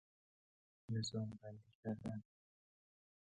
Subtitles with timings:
[0.89, 2.23] نظام بندی کردن